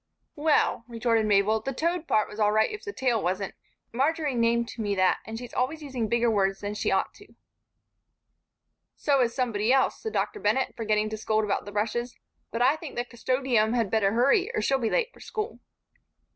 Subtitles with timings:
[0.35, 3.53] "Well," retorted Mabel, "the toad part was all right if the tail wasn't.
[3.93, 7.35] Marjory named me that, and she's always using bigger words than she ought to."
[8.95, 10.39] "So is somebody else," said Dr.
[10.39, 12.17] Bennett, forgetting to scold about the brushes.
[12.49, 15.59] "But I think the 'Custodium' had better hurry, or she'll be late for school."